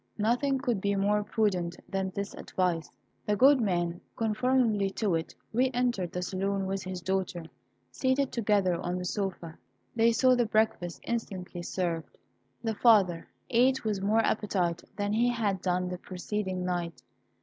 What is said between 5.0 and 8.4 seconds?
it, re entered the saloon with his daughter. Seated